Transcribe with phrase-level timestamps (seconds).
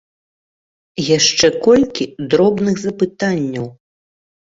[1.17, 3.67] Яшчэ колькі дробных запытанняў.